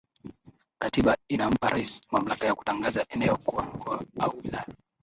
Katiba 0.79 1.17
inampa 1.27 1.69
Raisi 1.69 2.01
mamlaka 2.11 2.45
ya 2.47 2.55
kutangaza 2.55 3.05
eneo 3.09 3.37
kuwa 3.37 3.63
mkoa 3.65 4.05
au 4.19 4.37
wilaya 4.37 4.65